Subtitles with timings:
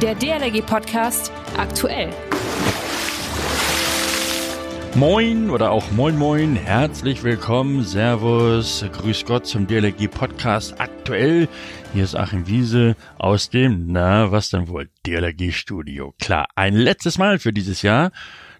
[0.00, 2.10] Der DLRG Podcast aktuell.
[4.94, 11.48] Moin oder auch Moin Moin, herzlich willkommen, Servus, Grüß Gott zum DLRG Podcast aktuell.
[11.94, 16.14] Hier ist Achim Wiese aus dem, na, was denn wohl, DLRG Studio.
[16.20, 18.12] Klar, ein letztes Mal für dieses Jahr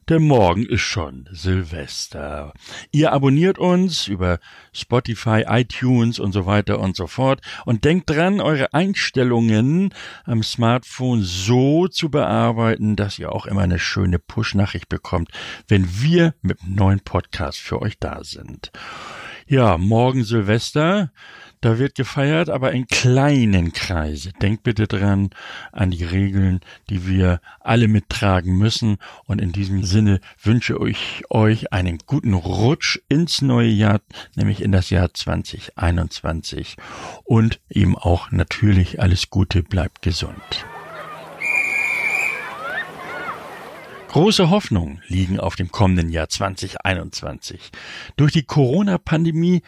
[0.09, 2.52] denn morgen ist schon Silvester.
[2.93, 4.38] Ihr abonniert uns über
[4.72, 9.94] Spotify, iTunes und so weiter und so fort und denkt dran, eure Einstellungen
[10.25, 15.30] am Smartphone so zu bearbeiten, dass ihr auch immer eine schöne Push-Nachricht bekommt,
[15.66, 18.71] wenn wir mit einem neuen Podcast für euch da sind.
[19.50, 21.11] Ja, morgen Silvester.
[21.62, 24.30] Da wird gefeiert, aber in kleinen Kreise.
[24.43, 25.30] Denkt bitte dran
[25.72, 28.98] an die Regeln, die wir alle mittragen müssen.
[29.24, 34.00] Und in diesem Sinne wünsche ich euch einen guten Rutsch ins neue Jahr,
[34.36, 36.77] nämlich in das Jahr 2021.
[37.24, 40.66] Und eben auch natürlich alles Gute, bleibt gesund.
[44.19, 47.70] Große Hoffnungen liegen auf dem kommenden Jahr 2021.
[48.16, 49.62] Durch die Corona-Pandemie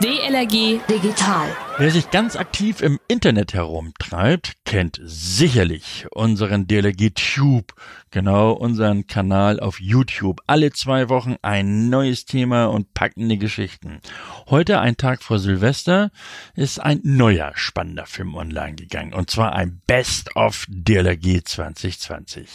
[0.02, 1.48] DLRG Digital.
[1.78, 7.74] Wer sich ganz aktiv im Internet herumtreibt, kennt sicherlich unseren DLRG Tube,
[8.10, 10.42] genau unseren Kanal auf YouTube.
[10.48, 14.02] Alle zwei Wochen ein neues Thema und packende Geschichten.
[14.50, 16.12] Heute, ein Tag vor Silvester,
[16.56, 19.14] ist ein neuer spannender Film online gegangen.
[19.14, 22.48] Und zwar ein Best of DLRG 2020.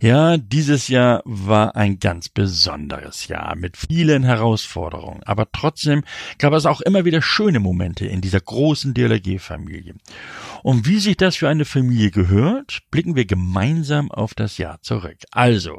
[0.00, 5.22] Ja, dieses Jahr war ein ganz besonderes Jahr mit vielen Herausforderungen.
[5.24, 6.04] Aber trotzdem
[6.38, 9.94] gab es auch immer wieder schöne Momente in dieser großen DLRG-Familie.
[10.64, 15.18] Und wie sich das für eine Familie gehört, blicken wir gemeinsam auf das Jahr zurück.
[15.30, 15.78] Also,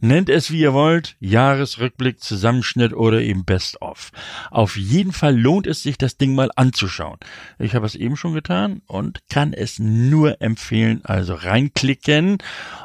[0.00, 4.10] nennt es wie ihr wollt, Jahresrückblick, Zusammenschnitt oder eben Best of.
[4.50, 7.18] Auf jeden Fall lohnt es sich, das Ding mal anzuschauen.
[7.58, 11.02] Ich habe es eben schon getan und kann es nur empfehlen.
[11.04, 12.38] Also reinklicken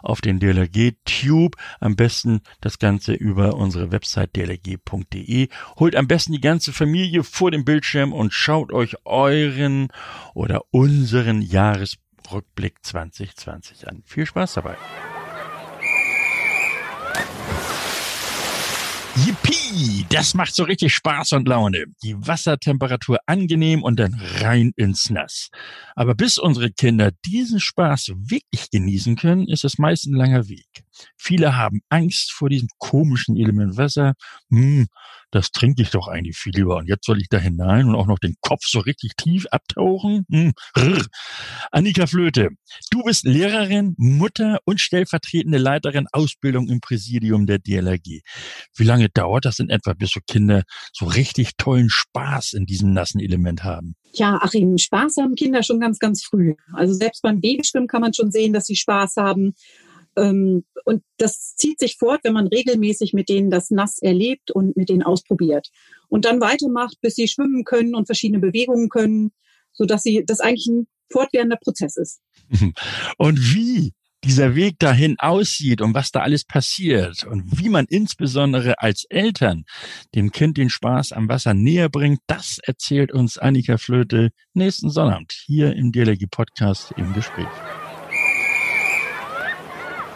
[0.03, 1.55] auf den DLRG Tube.
[1.79, 5.47] Am besten das Ganze über unsere Website dlrg.de.
[5.79, 9.87] Holt am besten die ganze Familie vor dem Bildschirm und schaut euch euren
[10.33, 14.03] oder unseren Jahresrückblick 2020 an.
[14.05, 14.77] Viel Spaß dabei.
[19.25, 21.85] Yippie, das macht so richtig Spaß und Laune.
[22.03, 25.49] Die Wassertemperatur angenehm und dann rein ins Nass.
[25.95, 30.67] Aber bis unsere Kinder diesen Spaß wirklich genießen können, ist es meist ein langer Weg.
[31.17, 34.13] Viele haben Angst vor diesem komischen Element Wasser.
[34.51, 34.85] Hm,
[35.31, 36.77] das trinke ich doch eigentlich viel lieber.
[36.77, 40.25] Und jetzt soll ich da hinein und auch noch den Kopf so richtig tief abtauchen?
[40.29, 40.53] Hm.
[41.71, 42.49] Annika Flöte,
[42.91, 48.21] du bist Lehrerin, Mutter und stellvertretende Leiterin Ausbildung im Präsidium der DLRG.
[48.75, 52.93] Wie lange dauert das in etwa, bis so Kinder so richtig tollen Spaß in diesem
[52.93, 53.95] nassen Element haben?
[54.13, 56.55] Ja, Achim, Spaß haben Kinder schon ganz, ganz früh.
[56.73, 59.53] Also selbst beim Babyschwimmen kann man schon sehen, dass sie Spaß haben.
[60.17, 64.75] Ähm, und das zieht sich fort, wenn man regelmäßig mit denen das nass erlebt und
[64.75, 65.69] mit denen ausprobiert.
[66.09, 69.31] Und dann weitermacht, bis sie schwimmen können und verschiedene Bewegungen können,
[69.73, 72.19] so dass sie das eigentlich ein fortwährender Prozess ist.
[73.17, 73.93] Und wie
[74.23, 79.63] dieser Weg dahin aussieht und was da alles passiert und wie man insbesondere als Eltern
[80.15, 85.33] dem Kind den Spaß am Wasser näher bringt, das erzählt uns Annika Flöte nächsten Sonnabend
[85.45, 87.47] hier im DLRG Podcast im Gespräch.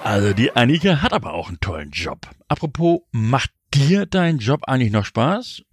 [0.04, 2.28] Also die Annika hat aber auch einen tollen Job.
[2.48, 5.64] Apropos, macht dir dein Job eigentlich noch Spaß?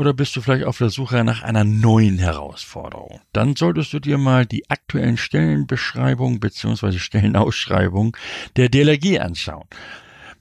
[0.00, 3.20] oder bist du vielleicht auf der Suche nach einer neuen Herausforderung?
[3.34, 6.98] Dann solltest du dir mal die aktuellen Stellenbeschreibungen bzw.
[6.98, 8.12] Stellenausschreibungen
[8.56, 9.68] der DLRG anschauen.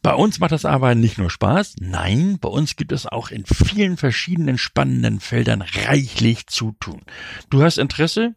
[0.01, 3.45] Bei uns macht das Arbeiten nicht nur Spaß, nein, bei uns gibt es auch in
[3.45, 7.01] vielen verschiedenen spannenden Feldern reichlich zu tun.
[7.49, 8.33] Du hast Interesse?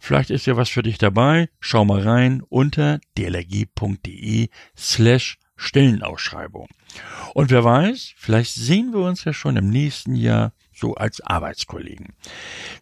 [0.00, 1.48] Vielleicht ist ja was für dich dabei.
[1.60, 6.68] Schau mal rein unter dlrg.de slash Stellenausschreibung.
[7.34, 12.14] Und wer weiß, vielleicht sehen wir uns ja schon im nächsten Jahr so als Arbeitskollegen.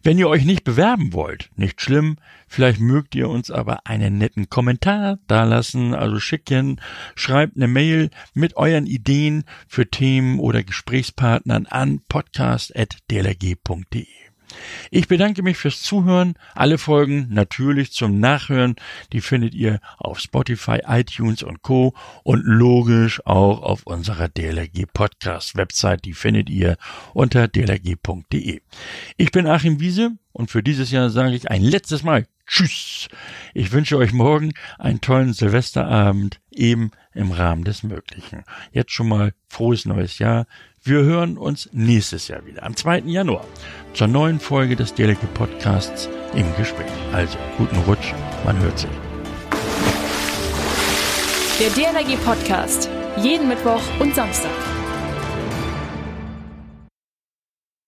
[0.01, 2.17] Wenn ihr euch nicht bewerben wollt, nicht schlimm,
[2.47, 6.81] vielleicht mögt ihr uns aber einen netten Kommentar dalassen, also schicken,
[7.15, 14.30] schreibt eine Mail mit euren Ideen für Themen oder Gesprächspartnern an podcast.dlrg.de.
[14.89, 16.35] Ich bedanke mich fürs Zuhören.
[16.55, 18.75] Alle Folgen natürlich zum Nachhören.
[19.13, 21.93] Die findet ihr auf Spotify, iTunes und Co.
[22.23, 26.05] und logisch auch auf unserer DLRG Podcast Website.
[26.05, 26.77] Die findet ihr
[27.13, 28.61] unter dlrg.de.
[29.17, 33.07] Ich bin Achim Wiese und für dieses Jahr sage ich ein letztes Mal Tschüss.
[33.53, 38.43] Ich wünsche euch morgen einen tollen Silvesterabend, eben im Rahmen des Möglichen.
[38.73, 40.47] Jetzt schon mal frohes neues Jahr.
[40.83, 43.03] Wir hören uns nächstes Jahr wieder, am 2.
[43.05, 43.45] Januar,
[43.93, 46.89] zur neuen Folge des Delicate Podcasts im Gespräch.
[47.13, 48.89] Also, guten Rutsch, man hört sich.
[51.59, 54.49] Der DLRG Podcast, jeden Mittwoch und Samstag.